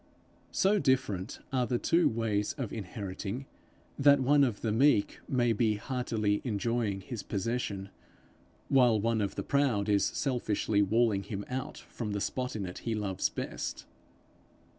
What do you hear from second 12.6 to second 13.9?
it he loves best.